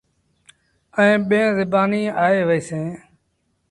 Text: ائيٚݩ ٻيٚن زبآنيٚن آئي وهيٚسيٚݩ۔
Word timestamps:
ائيٚݩ 0.99 1.23
ٻيٚن 1.29 1.47
زبآنيٚن 1.57 2.15
آئي 2.23 2.39
وهيٚسيٚݩ۔ 2.47 2.95